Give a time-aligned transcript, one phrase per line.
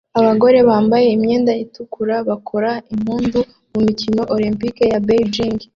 [0.19, 3.39] Abagore bambaye imyenda itukura bakora impundu
[3.71, 5.59] mu mikino Olempike ya Beijing